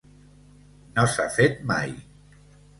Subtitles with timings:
[0.95, 1.97] No s’ha fet mai.